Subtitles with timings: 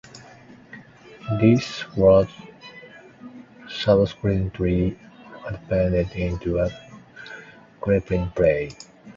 [1.39, 2.27] This was
[3.69, 4.97] subsequently
[5.45, 6.71] adapted into a
[7.79, 8.73] screenplay.